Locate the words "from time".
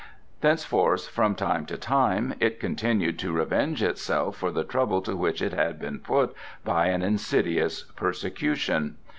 1.09-1.67